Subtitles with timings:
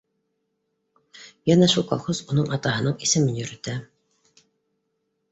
[1.49, 3.75] Йәнә шул, колхоз уның атаһының исемен йөрөтә